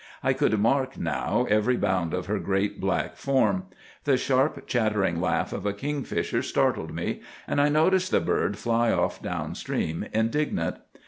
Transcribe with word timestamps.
I 0.23 0.33
could 0.33 0.57
mark 0.57 0.97
now 0.97 1.45
every 1.47 1.77
bound 1.77 2.11
of 2.15 2.25
her 2.25 2.39
great 2.39 2.79
black 2.81 3.17
form. 3.17 3.65
The 4.05 4.17
sharp 4.17 4.65
chattering 4.65 5.21
laugh 5.21 5.53
of 5.53 5.63
a 5.63 5.73
kingfisher 5.73 6.41
startled 6.41 6.91
me, 6.91 7.21
and 7.47 7.61
I 7.61 7.69
noticed 7.69 8.09
the 8.09 8.19
bird 8.19 8.57
fly 8.57 8.91
off 8.91 9.21
down 9.21 9.53
stream 9.53 10.03
indignant. 10.11 10.77